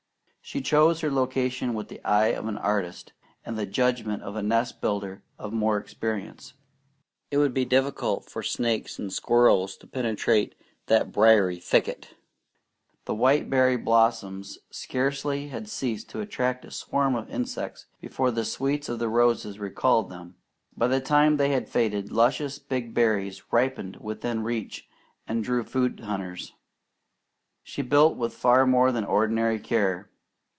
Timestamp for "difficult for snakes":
7.63-8.99